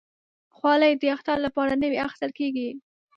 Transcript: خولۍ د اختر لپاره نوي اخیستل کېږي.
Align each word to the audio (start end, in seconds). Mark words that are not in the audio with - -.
خولۍ 0.55 0.93
د 0.97 1.03
اختر 1.15 1.37
لپاره 1.45 1.73
نوي 1.83 1.97
اخیستل 2.05 2.31
کېږي. 2.39 2.69